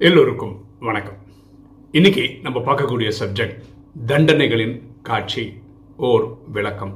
எல்லோருக்கும் 0.00 0.66
வணக்கம். 0.78 1.16
இன்னைக்கு 1.90 2.24
நம்ம 2.42 2.58
பார்க்கக்கூடிய 2.58 3.12
சப்ஜெக்ட் 3.20 3.62
தண்டனைகளின் 4.06 4.74
காட்சி 5.02 5.44
ஓர் 5.96 6.38
விளக்கம். 6.52 6.92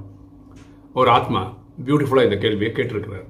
ஒரு 0.95 1.11
ஆத்மா 1.11 1.52
பியூட்டிஃபுல்லாக 1.87 2.25
இந்த 2.25 2.37
கேள்வியை 2.37 2.75
கேட்டிருக்கிறார். 2.75 3.25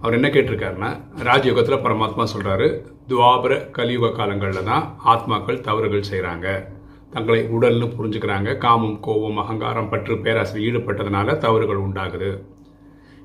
அவர் 0.00 0.12
என்ன 0.12 0.28
கேட்டிருக்காருன்னா 0.28 0.90
ராஜயோகத்தில் 1.30 1.82
பரமாத்மா 1.86 2.26
சொல்கிறாரு 2.34 2.68
துவாபர 3.08 3.70
கலியுக 3.70 4.12
காலங்களில் 4.12 4.62
தான் 4.62 4.98
ஆத்மாக்கள் 5.04 5.60
தவறுகள் 5.60 6.08
செய்கிறாங்க 6.10 6.68
தங்களை 7.10 7.42
உடல்னு 7.56 7.88
புரிஞ்சுக்கிறாங்க 7.96 8.58
காமம் 8.58 9.00
கோபம் 9.00 9.36
அகங்காரம் 9.36 9.88
பற்று 9.88 10.18
பேராசிரியர் 10.18 10.74
ஈடுபட்டதுனால 10.74 11.38
தவறுகள் 11.38 11.84
உண்டாகுது. 11.88 12.42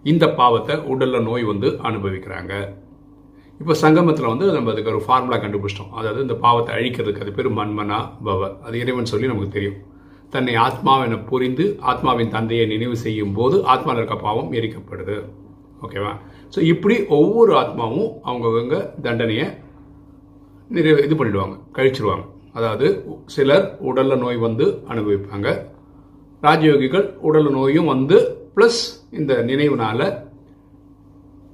இந்த 0.03 0.27
பாவத்தை 0.29 0.77
உடலில் 0.77 1.21
நோய் 1.21 1.43
வந்து 1.43 1.71
அனுபவிக்கிறாங்க. 1.71 2.53
இப்போ 3.59 3.73
சங்கமத்தில் 3.83 4.29
வந்து 4.31 4.45
நம்ம 4.55 4.71
அதுக்கு 4.73 4.91
ஒரு 4.91 5.01
ஃபார்முலா 5.05 5.37
கண்டுபிடிச்சிட்டோம். 5.43 5.93
அதாவது 5.99 6.19
இந்த 6.25 6.35
பாவத்தை 6.43 6.71
அழிக்கிறதுக்கு 6.75 7.23
அது 7.23 7.31
பேர் 7.37 7.49
மன்மனா 7.57 7.97
பவ. 8.27 8.41
அது 8.65 8.75
இறைவன் 8.83 9.09
சொல்லி 9.11 9.29
நமக்கு 9.31 9.55
தெரியும். 9.55 9.79
தன்னை 10.33 10.53
ஆத்மாவென 10.67 11.17
புரிந்து 11.29 11.65
ஆத்மாவின் 11.91 12.31
தந்தையை 12.35 12.65
நினைவு 12.73 12.95
செய்யும் 13.05 13.33
போது 13.37 13.55
ஆத்மாவில் 13.73 14.01
இருக்க 14.01 14.17
பாவம் 14.27 14.53
எரிக்கப்படுது. 14.59 15.17
ஓகேவா 15.85 16.13
ஸோ 16.53 16.59
இப்படி 16.73 16.95
ஒவ்வொரு 17.17 17.51
ஆத்மாவும் 17.61 18.09
அவங்கவுங்க 18.27 18.75
தண்டனையை 19.07 19.47
நிறைவு 20.69 21.03
இது 21.07 21.15
பண்ணிடுவாங்க. 21.19 21.55
கழிச்சிருவாங்க. 21.77 22.25
அதாவது 22.57 22.87
சிலர் 23.35 23.67
உடலில் 23.89 24.21
நோய் 24.23 24.39
வந்து 24.47 24.65
அனுபவிப்பாங்க. 24.91 25.47
ராஜயோகிகள் 26.43 27.05
உடல் 27.27 27.51
நோயும் 27.57 27.91
வந்து 27.93 28.17
ப்ளஸ் 28.55 28.81
இந்த 29.19 29.33
நினைவுனால 29.49 30.01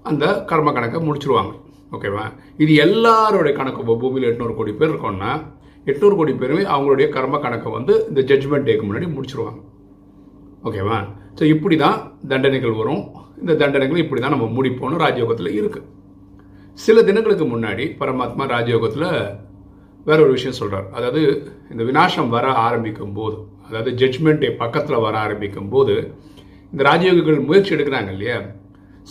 அந்த 0.06 0.26
கர்ம 0.50 0.72
கணக்கை 0.72 1.00
முடிச்சிருவாங்க. 1.08 1.54
ஓகேவா? 1.92 2.24
இது 2.64 2.72
எல்லாருடைய 2.86 3.54
கணக்கு. 3.60 3.82
இப்போ 3.84 3.96
பூமியில் 4.02 4.30
எட்நூறு 4.30 4.54
கோடி 4.56 4.72
பேர் 4.80 4.92
இருக்கோம்னா 4.94 5.32
எட்நூறு 5.88 6.16
கோடி 6.20 6.34
பேருமே 6.42 6.64
அவங்களுடைய 6.76 7.08
கர்ம 7.16 7.40
கணக்கை 7.40 7.72
வந்து 7.78 7.94
இந்த 8.10 8.22
ஜட்ஜ்மெண்ட் 8.30 8.68
டேக்கு 8.68 8.86
முன்னாடி 8.88 9.08
முடிச்சிருவாங்க. 9.16 9.60
ஓகேவா? 10.64 10.98
ஸோ 11.40 11.44
இப்படி 11.54 11.76
தான் 11.78 11.98
தண்டனைகள் 12.28 12.80
வரும். 12.82 13.04
இந்த 13.42 13.54
தண்டனைகள் 13.56 14.04
இப்படி 14.04 14.22
தான் 14.22 14.36
நம்ம 14.36 14.48
முடிப்போம்னு 14.58 15.02
ராஜயோகத்தில் 15.06 15.56
இருக்குது 15.60 15.88
சில 16.78 17.02
தினங்களுக்கு 17.04 17.46
முன்னாடி 17.46 17.84
பரமாத்மா 18.00 18.44
ராஜயோகத்தில் 18.56 19.10
வேற 20.06 20.18
ஒரு 20.24 20.32
விஷயம் 20.32 20.58
சொல்கிறார் 20.60 20.88
அதாவது 20.98 21.22
இந்த 21.72 21.84
விநாசம் 21.84 22.30
வர 22.30 22.48
ஆரம்பிக்கும் 22.66 23.14
போது 23.14 23.38
அதாவது 23.68 23.92
ஜட்ஜ்மெண்ட் 24.02 24.42
டே 24.44 24.50
பக்கத்தில் 24.56 25.04
வர 25.06 25.16
ஆரம்பிக்கும் 25.18 25.70
போது 25.70 25.94
இந்த 26.74 26.82
ராஜயோகிகள் 26.84 27.40
முயற்சி 27.40 27.72
எடுக்கிறாங்க 27.76 28.12
இல்லையா? 28.12 28.38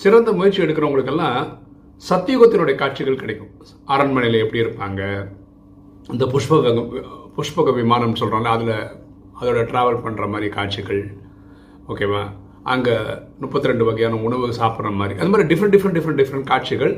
சிறந்த 0.03 0.31
முயற்சி 0.39 0.61
எடுக்கிறவங்களுக்கெல்லாம் 0.64 1.41
சத்தியுகத்தினுடைய 2.09 2.75
காட்சிகள் 2.83 3.20
கிடைக்கும். 3.23 3.50
அரண்மனையில் 3.95 4.42
எப்படி 4.45 4.62
இருப்பாங்க? 4.64 5.03
இந்த 6.14 6.25
புஷ்பக 6.33 6.73
புஷ்பக 7.36 7.73
விமானம் 7.81 8.19
சொல்கிறாங்க 8.20 8.48
அதில் 8.55 8.75
அதோட 9.41 9.61
ட்ராவல் 9.70 10.03
பண்ணுற 10.05 10.25
மாதிரி 10.33 10.48
காட்சிகள் 10.56 11.03
ஓகேவா 11.92 12.23
அங்கே 12.73 12.95
முப்பத்தி 13.42 13.70
ரெண்டு 13.70 13.84
வகையான 13.89 14.19
உணவு 14.27 14.47
சாப்பிட்ற 14.59 14.91
மாதிரி 15.01 15.14
அது 15.20 15.31
மாதிரி 15.33 15.48
டிஃப்ரெண்ட் 15.53 15.75
டிஃப்ரெண்ட் 15.75 15.98
டிஃப்ரெண்ட் 15.98 16.20
டிஃப்ரெண்ட் 16.23 16.51
காட்சிகள் 16.53 16.95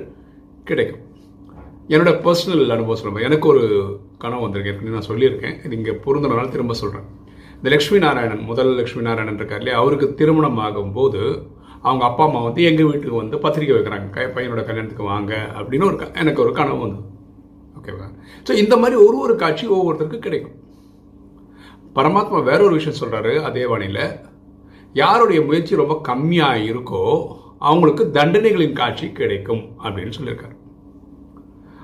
கிடைக்கும். 0.69 1.03
என்னோட 1.93 2.13
பர்சனல் 2.27 2.75
அனுபவம் 2.75 3.01
சொல்லுவேன் 3.01 3.27
எனக்கு 3.29 3.47
ஒரு 3.53 3.63
கனவு 4.23 4.45
வந்திருக்கு. 4.45 4.73
ஏற்கனவே 4.73 4.97
நான் 4.97 5.11
சொல்லியிருக்கேன். 5.11 5.57
இது 5.65 5.77
இங்கே 5.81 5.95
பொருந்தனால 6.07 6.49
திரும்ப 6.55 6.77
சொல்கிறேன் 6.83 7.07
இந்த 7.59 7.69
லக்ஷ்மி 7.75 7.99
நாராயணன் 8.07 8.43
முதல் 8.51 8.73
லக்ஷ்மி 8.81 9.03
நாராயணன் 9.09 9.39
இருக்கார் 9.41 9.63
இல்லையா 9.63 9.79
அவருக்கு 9.83 10.07
திருமணம் 10.21 10.61
ஆகும்போது 10.67 11.21
அவங்க 11.87 12.05
அப்பா 12.05 12.25
அம்மா 12.25 12.41
வந்து 12.43 12.63
எங்கள் 12.63 12.85
வீட்டுக்கு 12.85 13.17
வந்து 13.17 13.39
பத்திரிக்கை 13.39 13.77
வைக்கிறாங்க. 13.77 14.11
க- 14.11 14.31
பையனோட 14.35 14.65
கல்யாணத்துக்கு 14.65 15.03
வாங்க 15.03 15.51
அப்படின்னு 15.57 15.85
ஒரு 15.85 15.97
க- 15.97 16.11
எனக்கு 16.15 16.43
ஒரு 16.43 16.53
கனவு 16.53 16.79
வந்து 16.79 17.01
ஓகேவா 17.77 18.07
ஸோ 18.47 18.53
இந்த 18.53 18.77
மாதிரி 18.77 18.97
ஒரு 18.97 19.19
ஒரு 19.19 19.37
காட்சி 19.37 19.67
ஒவ்வொருத்தருக்கும் 19.69 20.19
கிடைக்கும். 20.19 20.57
பரமாத்மா 21.95 22.43
வேற 22.43 22.65
ஒரு 22.65 22.75
விஷயம் 22.75 23.01
சொல்கிறாரு 23.01 23.43
அதே 23.43 23.63
வானில 23.65 24.21
யாருடைய 24.93 25.43
முயற்சி 25.43 25.77
ரொம்ப 25.77 26.01
கம்மியாக 26.09 26.65
இருக்கோ 26.65 27.27
அவங்களுக்கு 27.59 28.11
தண்டனைகளின் 28.13 28.73
காட்சி 28.73 29.13
கிடைக்கும் 29.13 29.65
அப்படின்னு 29.85 30.13
சொல்லியிருக்காரு. 30.19 30.57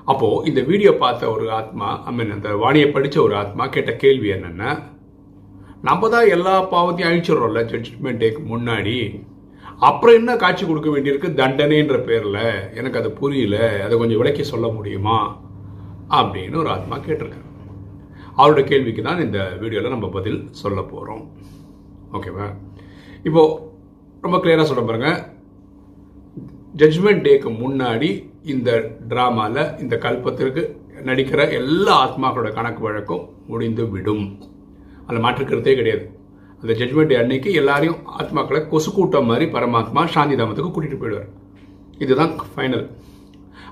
அப்போது 0.05 0.49
இந்த 0.49 0.61
வீடியோ 0.61 0.97
பார்த்த 0.97 1.31
ஒரு 1.31 1.51
ஆத்மா 1.51 2.03
ஐ 2.05 2.13
மீன் 2.13 2.31
அந்த 2.31 2.49
வாணியை 2.49 2.91
படித்த 2.91 3.21
ஒரு 3.21 3.35
ஆத்மா 3.35 3.67
கேட்ட 3.67 3.95
கேள்வி 3.95 4.31
என்னென்னா 4.31 4.71
நம்ம 5.81 6.09
தான் 6.09 6.27
எல்லா 6.27 6.61
பாவத்தையும் 6.71 7.11
அழிச்சிடுறோம்ல 7.11 7.61
ஜட்ஜ்மெண்ட் 7.71 8.21
டேக்கு 8.23 8.41
முன்னாடி. 8.51 8.97
அப்புறம் 9.87 10.15
என்ன 10.15 10.35
காட்சி 10.35 10.65
கொடுக்க 10.65 10.89
வேண்டியிருக்கு? 10.89 11.33
தண்டனைன்ற 11.33 11.99
பேரில். 11.99 12.75
எனக்கு 12.75 12.99
அது 12.99 13.11
புரியல. 13.11 13.83
அதை 13.83 13.97
கொஞ்சம் 13.97 14.17
விளக்கி 14.17 14.43
சொல்ல 14.43 14.67
முடியுமா? 14.67 15.17
அப்படின்னு 16.09 16.55
ஒரு 16.55 16.69
ஆத்மா 16.69 16.97
கேட்டிருக்காரு. 16.97 17.49
அவரோட 18.37 18.63
கேள்விக்கு 18.63 19.03
தான் 19.03 19.21
இந்த 19.21 19.39
வீடியோவில் 19.59 19.89
நம்ம 19.89 20.09
பதில் 20.09 20.47
சொல்ல 20.51 20.81
போகிறோம் 20.81 21.31
ஓகேவா? 22.13 22.47
இப்போது 23.23 23.59
ரொம்ப 24.21 24.37
கிளியராக 24.37 24.63
சொல்ல 24.63 24.81
பாருங்க. 24.81 25.11
ஜட்ஜ்மெண்ட் 26.77 27.25
டேக்கு 27.27 27.49
முன்னாடி 27.63 28.09
இந்த 28.43 28.97
ட்ராமாவில் 29.09 29.79
இந்த 29.79 29.95
கல்பத்திற்கு 29.95 30.61
நடிக்கிற 31.05 31.51
எல்லா 31.51 31.93
ஆத்மாக்களோட 32.03 32.53
கணக்கு 32.53 32.83
வழக்கும் 32.83 33.29
முடிந்து 33.47 33.89
விடும். 33.89 34.41
அதில் 35.07 35.23
மாற்றுக்கிறதே 35.23 35.75
கிடையாது. 35.75 36.21
அந்த 36.63 36.73
ஜட்ஜ்மெண்ட் 36.79 37.11
டே 37.11 37.15
அன்னைக்கு 37.21 37.49
எல்லாரையும் 37.61 38.01
ஆத்மாக்களை 38.19 38.59
கொசு 38.73 38.89
கூட்டம் 38.97 39.27
மாதிரி 39.29 39.45
பரமாத்மா 39.55 40.01
சாந்தி 40.13 40.35
தாமத்துக்கு 40.41 40.73
கூட்டிகிட்டு 40.75 40.99
போயிடுவார். 41.01 41.31
இதுதான் 42.03 42.33
ஃபைனல் 42.51 42.85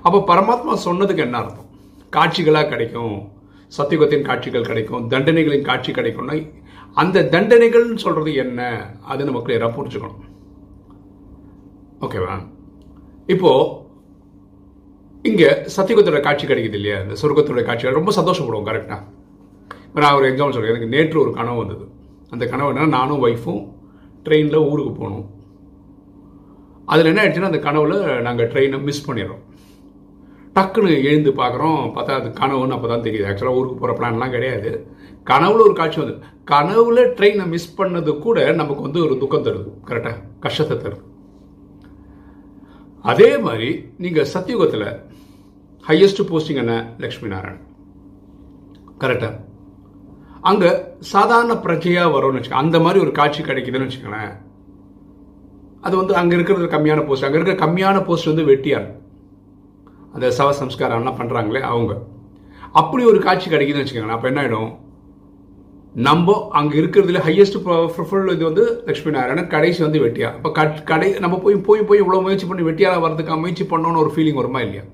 அப்போ 0.06 0.18
பரமாத்மா 0.30 0.72
சொன்னதுக்கு 0.86 1.24
என்ன 1.26 1.38
அர்த்தம்? 1.42 1.68
காட்சிகளாக 2.16 2.68
கிடைக்கும் 2.72 3.14
சத்தியுகத்தின் 3.76 4.26
காட்சிகள் 4.26 4.68
கிடைக்கும் 4.70 5.04
தண்டனைகளின் 5.12 5.68
காட்சி 5.68 5.90
கிடைக்கும்னா 5.98 6.36
அந்த 7.02 7.22
தண்டனைகள்னு 7.34 8.02
சொல்கிறது 8.04 8.32
என்ன? 8.42 8.60
அது 9.12 9.26
நம்ம 9.28 9.40
கிளியராக 9.46 9.72
புரிஞ்சுக்கணும். 9.76 10.26
ஓகேவா 12.06 12.36
இப்போது 13.34 13.70
இங்கே 15.30 15.48
சத்தியுகத்தோட 15.76 16.20
காட்சி 16.28 16.44
கிடைக்குது 16.52 16.78
இல்லையா? 16.80 16.98
இந்த 17.06 17.16
சொர்க்கத்தோட 17.22 17.64
காட்சிகள் 17.70 17.98
ரொம்ப 18.00 18.12
சந்தோஷப்படுவோம் 18.20 18.68
கரெக்டாக 18.70 19.02
இப்போ 19.88 20.00
நான் 20.04 20.18
ஒரு 20.20 20.26
எக்ஸாம்பிள் 20.30 20.56
சொல்கிறேன் 20.56 20.74
எனக்கு 20.74 20.94
நேற்று 20.96 21.16
ஒரு 21.24 21.32
கனவு 21.40 21.60
வந்தது. 21.62 21.84
அந்த 22.32 22.44
கனவு 22.52 22.72
என்னன்னா 22.72 22.96
நானும் 22.98 23.22
ஒய்ஃபும் 23.26 23.62
ட்ரெயினில் 24.26 24.66
ஊருக்கு 24.70 24.92
போகணும் 24.92 25.28
அதில் 26.92 27.10
என்ன 27.10 27.22
ஆயிடுச்சுன்னா 27.22 27.50
அந்த 27.50 27.60
கனவில் 27.66 28.22
நாங்கள் 28.26 28.50
ட்ரெயினை 28.52 28.78
மிஸ் 28.88 29.06
பண்ணிடுறோம். 29.08 29.42
டக்குன்னு 30.56 30.90
எழுந்து 31.08 31.30
பார்க்குறோம் 31.40 31.78
பார்த்தா 31.96 32.16
அது 32.20 32.28
கனவுன்னு 32.40 32.76
அப்போ 32.76 32.88
தான் 32.88 33.04
தெரியுது. 33.04 33.28
ஆக்சுவலாக 33.28 33.58
ஊருக்கு 33.58 33.76
போகிற 33.82 33.92
பிளான்லாம் 33.98 34.34
கிடையாது. 34.34 34.70
கனவுல 35.30 35.64
ஒரு 35.66 35.74
காட்சி 35.80 35.98
வந்து 36.00 36.16
கனவுல 36.52 37.04
ட்ரெயினை 37.18 37.46
மிஸ் 37.52 37.76
பண்ணது 37.80 38.12
கூட 38.26 38.38
நமக்கு 38.60 38.82
வந்து 38.86 39.00
ஒரு 39.06 39.14
துக்கம் 39.22 39.46
தருது. 39.46 39.70
கரெக்டாக 39.90 40.20
கஷ்டத்தை 40.46 40.76
தருது. 40.84 41.04
அதே 43.12 43.30
மாதிரி 43.46 43.70
நீங்கள் 44.04 44.30
சத்தியுகத்தில் 44.34 44.88
ஹையஸ்ட் 45.88 46.28
போஸ்டிங் 46.30 46.60
என்ன? 46.64 46.74
லக்ஷ்மி 47.04 47.28
நாராயணன். 47.34 47.64
கரெக்டாக 49.02 49.34
அங்கே 50.50 50.70
சாதாரண 51.12 51.52
பிரஜையாக 51.64 52.12
வரும்னு 52.14 52.38
வச்சுக்கோங்க 52.38 52.64
அந்த 52.64 52.78
மாதிரி 52.84 52.98
ஒரு 53.04 53.12
காட்சி 53.18 53.40
கிடைக்குதுன்னு 53.48 53.86
வச்சுக்கோங்களேன். 53.86 54.32
அது 55.86 55.94
வந்து 56.00 56.14
அங்கே 56.20 56.34
இருக்கிறது 56.38 56.66
கம்மியான 56.74 57.02
போஸ்ட் 57.06 57.26
அங்கே 57.26 57.38
இருக்கிற 57.38 57.56
கம்மியான 57.64 58.00
போஸ்ட் 58.08 58.30
வந்து 58.30 58.44
வெட்டியார். 58.52 58.88
அந்த 60.14 60.26
சவ 60.38 60.48
சம்ஸ்காரம்லாம் 60.60 61.18
பண்ணுறாங்களே 61.20 61.62
அவங்க. 61.72 61.92
அப்படி 62.80 63.02
ஒரு 63.10 63.18
காட்சி 63.26 63.46
கிடைக்குதுன்னு 63.50 63.84
வச்சுக்கோங்களேன். 63.84 64.18
அப்போ 64.18 64.28
என்ன 64.30 64.42
ஆகிடும் 64.42 64.72
நம்ம 66.06 66.34
அங்கே 66.58 66.74
இருக்கிறதுல 66.80 67.20
ஹையஸ்ட் 67.28 67.58
ப்ரிஃபர் 67.96 68.30
இது 68.34 68.44
வந்து 68.50 68.64
லக்ஷ்மி 68.88 69.10
நாராயணன் 69.16 69.50
கடைசி 69.54 69.80
வந்து 69.86 70.02
வெட்டியார். 70.04 70.36
இப்போ 70.38 70.50
கடை 70.90 71.08
நம்ம 71.24 71.38
போய் 71.44 71.56
போய் 71.68 71.88
போய் 71.90 72.02
இவ்வளோ 72.02 72.20
முயற்சி 72.26 72.46
பண்ணி 72.50 72.68
வெட்டியாராக 72.68 73.04
வரதுக்காக 73.06 73.38
முயற்சி 73.42 73.66
பண்ணோன்னு 73.72 74.02
ஒரு 74.04 74.12
ஃபீலிங் 74.14 74.40
வருமா 74.40 74.60
இல்லையா? 74.66 74.84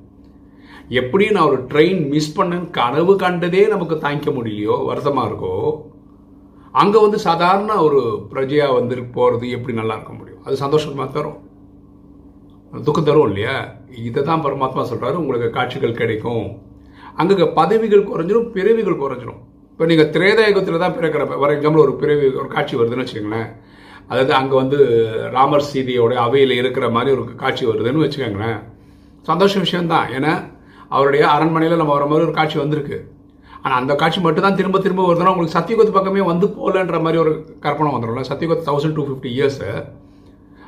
எப்படி 0.90 1.24
நான் 1.30 1.48
ஒரு 1.48 1.58
ட்ரெயின் 1.70 2.08
மிஸ் 2.12 2.36
பண்ணேன்னு 2.36 2.70
கனவு 2.70 3.16
கண்டதே 3.16 3.62
நமக்கு 3.68 3.94
தாங்கிக்க 3.94 4.30
முடியலையோ? 4.36 4.76
வருத்தமாக 4.88 5.28
இருக்கோ? 5.30 5.54
அங்கே 6.72 6.98
வந்து 7.04 7.18
சாதாரண 7.18 7.74
ஒரு 7.86 8.00
பிரஜையாக 8.32 8.76
வந்து 8.78 9.04
போகிறது 9.16 9.50
எப்படி 9.50 9.74
நல்லா 9.80 9.94
இருக்க 9.94 10.12
முடியும்? 10.12 10.42
அது 10.46 10.56
சந்தோஷமாக 10.56 11.08
தரும். 11.16 11.38
துக்கம் 12.72 13.08
தரும் 13.10 13.28
இல்லையா? 13.30 13.56
இதை 14.08 14.22
தான் 14.22 14.42
பரமாத்மா 14.46 14.82
சொல்கிறாரு 14.90 15.14
உங்களுக்கு 15.14 15.50
காட்சிகள் 15.50 15.98
கிடைக்கும். 16.00 16.46
அங்கே 17.20 17.46
பதவிகள் 17.60 18.08
குறைஞ்சிரும் 18.10 18.50
பிறவிகள் 18.56 19.00
குறைஞ்சிரும். 19.04 19.40
இப்போ 19.72 19.86
நீங்கள் 19.86 20.12
திரேதாயுகத்தில் 20.14 20.82
தான் 20.84 20.94
பிறக்கிற 20.98 21.24
ஃபார் 21.40 21.54
எக்ஸாம்பிள் 21.54 21.86
ஒரு 21.86 21.94
பிறவி 22.02 22.26
ஒரு 22.40 22.48
காட்சி 22.48 22.76
வருதுன்னு 22.76 23.04
வச்சுக்கோங்களேன். 23.04 23.48
அதாவது 24.10 24.32
அங்கே 24.32 24.54
வந்து 24.54 24.78
ராமர் 25.36 25.68
சீதையோட 25.70 26.14
அவையில் 26.26 26.60
இருக்கிற 26.62 26.90
மாதிரி 26.90 27.16
ஒரு 27.16 27.34
காட்சி 27.34 27.64
வருதுன்னு 27.66 28.04
வச்சுக்கோங்களேன். 28.04 28.60
சந்தோஷ 29.26 29.58
விஷயம்தான். 29.58 30.08
ஏன்னா 30.16 30.32
அவருடைய 30.88 31.28
அரண்மனையில் 31.28 31.76
நம்ம 31.76 31.92
வர 31.92 32.04
மாதிரி 32.06 32.24
ஒரு 32.24 32.34
காட்சி 32.34 32.58
வந்திருக்கு. 32.58 33.10
ஆனால் 33.62 33.80
அந்த 33.80 33.94
காட்சி 33.94 34.20
மட்டும் 34.20 34.42
தான் 34.42 34.54
திரும்ப 34.54 34.78
திரும்ப 34.78 35.14
வருதுன்னா 35.14 35.26
உங்களுக்கு 35.26 35.58
சத்தியகுத்து 35.58 35.92
பக்கமே 35.92 36.20
வந்து 36.20 36.46
போகலன்ற 36.46 37.00
மாதிரி 37.00 37.18
ஒரு 37.18 37.56
கற்பனை 37.60 37.92
வந்துடும்ல 37.92 38.24
சத்தியகுத்து 38.28 38.68
தௌசண்ட் 38.68 38.92
டூ 38.92 39.06
ஃபிஃப்டி 39.06 39.26
இயர்ஸு 39.38 39.84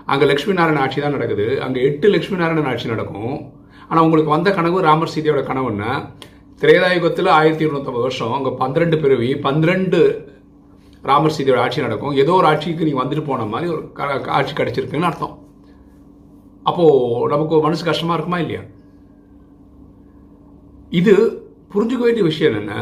அங்கே 0.06 0.24
லக்ஷ்மி 0.24 0.52
நாராயண 0.52 0.80
ஆட்சி 0.80 1.00
தான் 1.00 1.10
நடக்குது. 1.10 1.62
அங்கே 1.62 1.82
எட்டு 1.82 2.08
லக்ஷ்மி 2.08 2.36
நாராயணன் 2.36 2.70
ஆட்சி 2.70 2.88
நடக்கும். 2.88 3.52
ஆனால் 3.88 4.04
உங்களுக்கு 4.04 4.30
வந்த 4.30 4.50
கனவு 4.50 4.80
ராமர் 4.80 5.10
சீதையோட 5.14 5.40
கனவுன்னா 5.42 6.08
திரேதாயுகத்தில் 6.60 7.28
ஆயிரத்தி 7.28 7.66
இருநூத்தம்பது 7.66 8.00
வருஷம். 8.00 8.32
அங்கே 8.32 8.50
பன்னிரெண்டு 8.50 8.98
பிறவி 8.98 9.36
பன்னிரெண்டு 9.36 10.28
ராமர் 11.02 11.34
சீதையோட 11.38 11.56
ஆட்சி 11.56 11.80
நடக்கும். 11.80 12.16
ஏதோ 12.16 12.32
ஒரு 12.32 12.46
ஆட்சிக்கு 12.46 12.84
நீங்கள் 12.84 13.04
வந்துட்டு 13.04 13.24
போன 13.24 13.44
மாதிரி 13.44 13.70
ஒரு 13.70 13.92
க- 13.92 14.20
ஆட்சி 14.26 14.52
கிடச்சிருக்குன்னு 14.54 15.02
அர்த்தம். 15.02 15.38
அப்போது 16.62 17.28
நமக்கு 17.28 17.60
மனசு 17.60 17.84
கஷ்டமாக 17.84 18.14
இருக்குமா 18.14 18.40
இல்லையா? 18.40 18.60
இது 20.98 21.12
புரிஞ்சுக்க 21.72 22.02
வேண்டிய 22.06 22.24
விஷயம் 22.28 22.50
என்னென்ன 22.50 22.74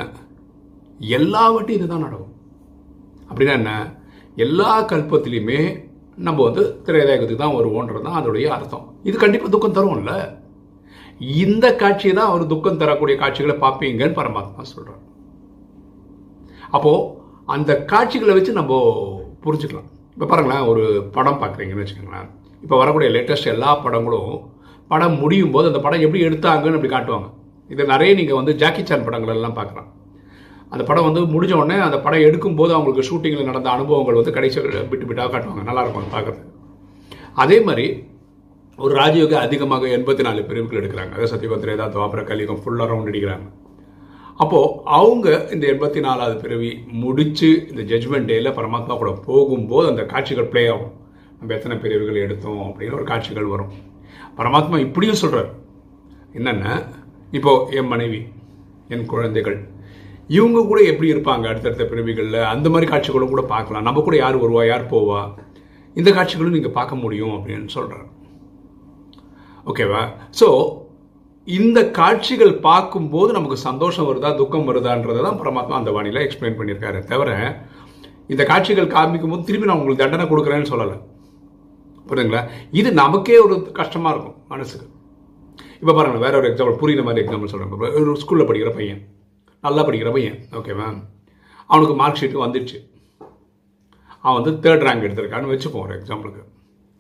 எல்லாவற்றையும் 1.16 1.78
இதுதான் 1.78 2.05
நடக்கும். 2.06 2.34
அப்படின்னா 3.28 3.55
என்ன? 3.60 3.72
எல்லா 4.44 4.70
கல்பத்திலையுமே 4.90 5.60
நம்ம 6.26 6.38
வந்து 6.46 6.62
திரையதாயகத்துக்கு 6.87 7.43
தான் 7.43 7.56
வருவோன்றது 7.58 8.02
தான் 8.06 8.19
அதோடைய 8.20 8.46
அர்த்தம். 8.56 8.87
இது 9.08 9.16
கண்டிப்பாக 9.25 9.52
துக்கம் 9.55 9.76
தரும்ல? 9.78 10.14
இந்த 11.44 11.66
காட்சியை 11.82 12.12
தான் 12.14 12.31
அவர் 12.31 12.50
துக்கம் 12.52 12.81
தரக்கூடிய 12.82 13.14
காட்சிகளை 13.22 13.55
பார்ப்பீங்கன்னு 13.64 14.19
பரமாத்மா 14.19 14.64
சொல்கிறார் 14.72 15.04
அப்போது 16.76 17.06
அந்த 17.54 17.70
காட்சிகளை 17.93 18.32
வச்சு 18.37 18.58
நம்ம 18.61 18.75
புரிஞ்சுக்கலாம். 19.44 19.88
இப்போ 20.14 20.26
பாருங்களேன் 20.31 20.69
ஒரு 20.70 20.82
படம் 21.16 21.40
பார்க்குறீங்கன்னு 21.43 21.84
வச்சுக்கோங்களேன். 21.84 22.28
இப்போ 22.64 22.76
வரக்கூடிய 22.82 23.08
லேட்டஸ்ட் 23.14 23.52
எல்லா 23.54 23.70
படங்களும் 23.84 24.32
படம் 24.93 25.19
முடியும் 25.22 25.52
போது 25.54 25.70
அந்த 25.70 25.81
படம் 25.87 26.04
எப்படி 26.06 26.22
எடுத்தாங்கன்னு 26.28 26.78
அப்படி 26.78 26.93
காட்டுவாங்க. 26.94 27.28
இதை 27.72 27.84
நிறைய 27.92 28.10
நீங்கள் 28.18 28.38
வந்து 28.40 28.52
ஜாக்கி 28.62 28.82
சான் 28.90 29.06
படங்கள் 29.06 29.38
எல்லாம் 29.38 29.56
பார்க்கலாம். 29.60 29.88
அந்த 30.72 30.82
படம் 30.88 31.06
வந்து 31.08 31.20
முடிஞ்ச 31.34 31.52
உடனே 31.60 31.76
அந்த 31.86 31.98
படம் 32.06 32.26
எடுக்கும்போது 32.28 32.72
அவங்களுக்கு 32.76 33.08
ஷூட்டிங்கில் 33.08 33.48
நடந்த 33.50 33.68
அனுபவங்கள் 33.76 34.20
வந்து 34.20 34.36
கடைசி 34.36 34.58
விட்டு 34.92 35.08
விட்டாக 35.10 35.28
காட்டுவாங்க. 35.32 35.64
நல்லாயிருக்கும் 35.70 36.18
அது 36.20 36.34
அதே 37.44 37.58
மாதிரி 37.68 37.86
ஒரு 38.84 38.92
ராஜயோக 39.00 39.34
அதிகமாக 39.46 39.86
எண்பத்தி 39.96 40.22
நாலு 40.26 40.40
பிரிவுகள் 40.48 40.80
எடுக்கிறாங்க. 40.80 41.12
அதாவது 41.14 41.32
சத்தியகம் 41.32 41.62
திரேதா 41.62 41.86
துவாபர 41.94 42.20
கலிகம் 42.30 42.60
ஃபுல்லாக 42.62 42.90
ரவுண்ட் 42.90 43.10
அடிக்கிறாங்க. 43.12 43.46
அப்போது 44.42 44.68
அவங்க 44.98 45.28
இந்த 45.54 45.64
எண்பத்தி 45.72 46.00
நாலாவது 46.06 46.36
பிறவி 46.42 46.70
முடித்து 47.04 47.48
இந்த 47.70 47.82
ஜட்ஜ்மெண்ட் 47.92 48.28
டேயில் 48.30 48.56
பரமாத்மா 48.58 48.96
கூட 49.00 49.12
போகும்போது 49.28 49.86
அந்த 49.92 50.02
காட்சிகள் 50.12 50.50
ப்ளே 50.52 50.62
ஆகும். 50.74 50.92
நம்ம 51.38 51.54
எத்தனை 51.56 51.76
பிரிவுகள் 51.84 52.24
எடுத்தோம் 52.26 52.62
அப்படின்னு 52.68 52.98
ஒரு 53.00 53.06
காட்சிகள் 53.10 53.52
வரும். 53.54 53.72
பரமாத்மா 54.38 54.78
இப்படியும் 54.86 55.20
சொல்கிறார் 55.22 55.50
என்னென்ன 56.38 56.76
இப்போ 57.36 57.52
என் 57.78 57.90
மனைவி 57.92 58.20
என் 58.94 59.08
குழந்தைகள். 59.12 59.58
இவங்க 60.36 60.60
கூட 60.70 60.78
எப்படி 60.90 61.08
இருப்பாங்க 61.12 61.44
அடுத்தடுத்த 61.50 61.84
பிறவிகளில்? 61.90 62.40
அந்த 62.54 62.66
மாதிரி 62.72 62.86
காட்சிகளும் 62.90 63.32
கூட 63.34 63.42
பார்க்கலாம். 63.54 63.86
நம்ம 63.88 64.02
கூட 64.06 64.16
யார் 64.22 64.42
வருவா 64.44 64.62
யார் 64.69 64.90
போவா? 64.92 65.20
இந்த 65.96 66.10
காட்சிகளும் 66.16 66.56
நீங்கள் 66.56 66.76
பார்க்க 66.78 67.02
முடியும் 67.04 67.34
அப்படின்னு 67.36 67.75
சொல்கிறார் 67.76 68.06
ஓகேவா 69.70 70.02
ஸோ 70.40 70.48
இந்த 71.46 71.78
காட்சிகள் 71.98 72.52
பார்க்கும்போது 72.69 73.30
நமக்கு 73.36 73.56
சந்தோஷம் 73.69 74.08
வருதா 74.08 74.30
துக்கம் 74.40 74.69
வருதான்றதை 74.69 75.20
தான் 75.26 75.40
பரமாத்மா 75.40 75.78
அந்த 75.80 75.90
வாணியில் 75.96 76.25
எக்ஸ்பிளைன் 76.25 76.58
பண்ணியிருக்காரு 76.58 76.98
தவிர 77.12 77.30
இந்த 78.32 78.42
காட்சிகள் 78.50 78.94
காமிக்கும் 78.94 79.32
போது 79.32 79.46
திரும்பி 79.48 79.69
நான் 79.69 79.78
உங்களுக்கு 79.80 80.02
தண்டனை 80.04 80.25
கொடுக்குறேன்னு 80.30 80.70
சொல்லலை. 80.72 80.96
புரியுதுங்களா? 82.08 82.42
இது 82.80 82.88
நமக்கே 83.02 83.38
ஒரு 83.46 83.56
கஷ்டமாக 83.80 84.12
இருக்கும் 84.14 84.38
மனசுக்கு. 84.52 84.86
இப்போ 85.81 85.93
பாருங்க 85.93 86.19
வேற 86.26 86.34
ஒரு 86.40 86.49
எக்ஸாம்பிள் 86.50 86.81
புரியுற 86.82 87.05
மாதிரி 87.08 87.25
எக்ஸாம்பிள் 87.25 87.52
சொல்கிறேன் 87.52 87.96
ஒரு 88.00 88.20
ஸ்கூலில் 88.25 88.49
படிக்கிற 88.50 88.72
பையன் 88.78 89.00
நல்லா 89.64 89.82
படிக்கிற 89.88 90.10
பையன் 90.16 90.38
ஓகேவா 90.58 90.88
அவனுக்கு 91.70 91.94
மார்க் 92.00 92.20
ஷீட்டு 92.20 92.44
வந்துடுச்சு 92.44 92.78
அவன் 94.22 94.38
வந்து 94.43 94.52
தேர்ட் 94.64 94.84
ரேங்க் 94.87 95.06
எடுத்திருக்கான்னு 95.06 95.52
வச்சுப்போம் 95.55 95.84
ஒரு 95.87 95.94
எக்ஸாம்பிளுக்கு 95.99 96.43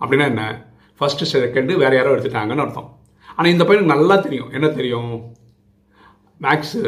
அப்படின்னா 0.00 0.26
என்ன? 0.32 0.42
ஃபஸ்ட்டு 1.00 1.28
செகண்டு 1.32 1.72
வேறு 1.82 1.96
யாரோ 1.96 2.10
எடுத்துட்டாங்கன்னு 2.14 2.64
அர்த்தம். 2.64 2.88
ஆனால் 3.36 3.50
இந்த 3.52 3.64
பையனுக்கு 3.64 3.92
நல்லா 3.94 4.16
தெரியும். 4.16 4.50
என்ன 4.56 4.66
தெரியும்? 4.78 5.10
மேக்ஸு 6.40 6.80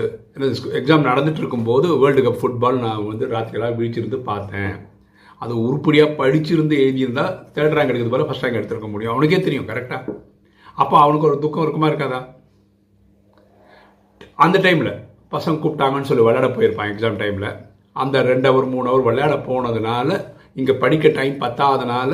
எக்ஸாம் 0.80 1.06
நடந்துட்டு 1.08 1.42
இருக்கும்போது 1.42 1.86
வேர்ல்டு 2.02 2.22
கப் 2.26 2.40
ஃபுட்பால் 2.40 2.78
நான் 2.84 3.06
வந்து 3.06 3.26
ராத்திரியெல்லாம் 3.34 3.76
விழிச்சிருந்து 3.78 4.18
பார்த்தேன். 4.30 4.74
அது 5.38 5.52
உருப்படியாக 5.66 6.16
படிச்சிருந்து 6.20 6.76
எழுதியிருந்தால் 6.84 7.32
தேர்ட் 7.54 7.76
ரேங்க் 7.78 7.92
எடுக்கிறது 7.92 8.14
போல 8.14 8.26
ஃபஸ்ட் 8.28 8.44
ரேங்க் 8.44 8.60
எடுத்திருக்க 8.60 8.90
முடியும். 8.94 9.14
அவனுக்கே 9.14 9.40
தெரியும் 9.46 9.68
கரெக்டாக 9.68 10.16
அப்போ 10.82 10.96
அவனுக்கு 11.04 11.28
ஒரு 11.30 11.36
துக்கம் 11.44 11.64
இருக்குமா 11.64 11.88
இருக்காதா? 11.90 12.20
அந்த 14.44 14.56
டைமில் 14.66 14.92
பசங்க 15.34 15.60
கூப்பிட்டாங்கன்னு 15.62 16.08
சொல்லி 16.10 16.24
விளையாட 16.26 16.46
போயிருப்பான் 16.54 16.90
எக்ஸாம் 16.92 17.20
டைமில் 17.22 17.48
அந்த 18.02 18.16
ரெண்டு 18.30 18.46
ஹவர் 18.50 18.68
மூணு 18.74 18.86
ஹவர் 18.90 19.06
விளையாட 19.08 19.34
போனதுனால 19.48 20.10
இங்கே 20.60 20.74
படிக்க 20.82 21.08
டைம் 21.18 21.34
பத்தாதனால 21.42 22.12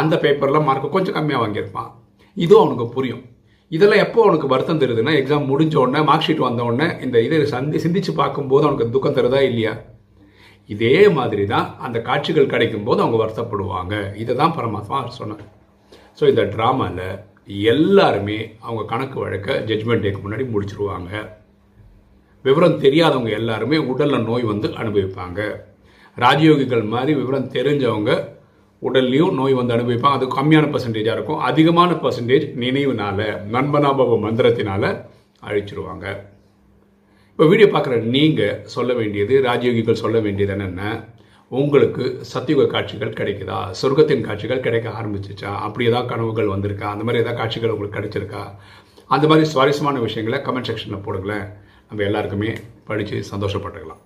அந்த 0.00 0.14
பேப்பரில் 0.22 0.66
மார்க் 0.66 0.94
கொஞ்சம் 0.96 1.16
கம்மியாக 1.16 1.42
வாங்கியிருப்பான். 1.42 1.88
இதுவும் 2.36 2.62
அவனுக்கு 2.64 2.86
புரியும். 2.96 3.22
இதெல்லாம் 3.76 4.02
எப்போ 4.04 4.20
அவனுக்கு 4.24 4.52
வருத்தம் 4.52 4.80
தருதுன்னா 4.82 5.12
எக்ஸாம் 5.20 5.48
முடிஞ்ச 5.50 5.74
உடனே 5.82 6.00
மார்க் 6.10 6.26
ஷீட் 6.26 6.46
வந்த 6.46 6.62
உடனே 6.68 6.88
இந்த 7.04 7.16
இதை 7.26 7.40
சந்தி 7.54 7.78
சிந்திச்சு 7.84 8.12
பார்க்கும்போது 8.20 8.66
அவனுக்கு 8.66 8.94
துக்கம் 8.94 9.18
தருதா 9.18 9.40
இல்லையா? 9.50 9.72
இதே 10.74 10.96
மாதிரி 11.18 11.44
தான் 11.52 11.66
அந்த 11.86 11.98
காட்சிகள் 12.08 12.52
கிடைக்கும் 12.54 12.86
போது 12.88 13.00
அவங்க 13.04 13.18
வருத்தப்படுவாங்க. 13.22 13.94
இதை 14.22 14.32
தான் 14.40 14.56
பரமாத்மா 14.58 14.96
அவர் 15.02 15.18
சொன்னார். 15.20 15.44
ஸோ 16.18 16.24
இந்த 16.32 16.42
ட்ராமாவில் 16.54 17.06
எல்லாருமே 17.46 18.56
அவங்க 18.60 18.84
கணக்கு 18.84 19.20
வழக்க 19.20 19.62
ஜட்ஜ்மெண்ட் 19.66 20.04
டேக்கு 20.04 20.20
முன்னாடி 20.24 20.44
முடிச்சிருவாங்க. 20.54 21.28
விவரம் 22.42 22.80
தெரியாதவங்க 22.80 23.30
எல்லாருமே 23.30 23.76
உடலில் 23.76 24.22
நோய் 24.22 24.42
வந்து 24.42 24.68
அனுபவிப்பாங்க. 24.68 25.40
ராஜயோகிகள் 26.16 26.84
மாதிரி 26.84 27.18
விவரம் 27.18 27.50
தெரிஞ்சவங்க 27.50 28.30
உடல்லையும் 28.82 29.34
நோய் 29.34 29.52
வந்து 29.52 29.74
அனுபவிப்பாங்க. 29.74 30.18
அது 30.18 30.26
கம்மியான 30.26 30.64
பர்சன்டேஜாக 30.74 31.16
இருக்கும். 31.16 31.38
அதிகமான 31.38 31.92
பர்சன்டேஜ் 31.92 32.46
நினைவுனால 32.64 33.18
நண்பனாபவ 33.50 34.18
மந்திரத்தினால 34.26 35.04
அழிச்சிருவாங்க. 35.46 36.06
இப்போ 37.30 37.46
வீடியோ 37.46 37.68
பார்க்குற 37.68 38.02
நீங்கள் 38.02 38.60
சொல்ல 38.64 38.92
வேண்டியது 38.92 39.42
ராஜயோகிகள் 39.42 40.02
சொல்ல 40.04 40.20
வேண்டியது 40.20 40.52
என்னென்ன 40.52 41.04
உங்களுக்கு 41.60 42.04
சத்தியுக 42.32 42.66
காட்சிகள் 42.74 43.16
கிடைக்குதா? 43.18 43.56
சொர்க்கத்தின் 43.80 44.22
காட்சிகள் 44.28 44.62
கிடைக்க 44.66 44.88
ஆரம்பிச்சிச்சா? 45.00 45.50
அப்படி 45.66 45.86
ஏதாவது 45.90 46.10
கனவுகள் 46.12 46.52
வந்திருக்கா? 46.52 46.86
அந்த 46.94 47.04
மாதிரி 47.06 47.22
ஏதாவது 47.22 47.40
காட்சிகள் 47.40 47.72
உங்களுக்கு 47.74 47.98
கிடைச்சிருக்கா? 47.98 48.42
அந்த 49.14 49.26
மாதிரி 49.30 49.48
சுவாரஸ்யமான 49.52 50.00
விஷயங்களை 50.06 50.38
கமெண்ட் 50.46 50.68
செக்ஷனில் 50.68 51.04
போடுங்களேன். 51.06 51.46
நம்ம 51.88 52.04
எல்லாருக்குமே 52.08 52.52
படித்து 52.90 53.16
சந்தோஷப்பட்டுக்கலாம். 53.32 54.00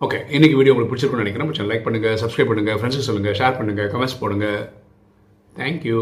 ஓகே 0.00 0.18
இன்றைக்கி 0.36 0.56
வீடியோ 0.58 0.74
உங்களுக்கு 0.74 0.92
பிடிச்சிருக்குன்னு 0.92 1.24
நினைக்கிறேன். 1.24 1.50
கொஞ்சம் 1.50 1.70
லைக் 1.70 1.86
பண்ணுங்கள் 1.86 2.20
சப்ஸ்கிரைப் 2.22 2.50
பண்ணுங்கள் 2.50 2.78
ஃப்ரெண்ட்ஸுக்கு 2.80 3.08
சொல்லுங்கள் 3.10 3.38
ஷேர் 3.40 3.58
பண்ணுங்கள் 3.58 3.90
கமெண்ட்ஸ் 3.94 4.20
போடுங்க. 4.22 4.48
தேங்க்யூ 5.58 6.00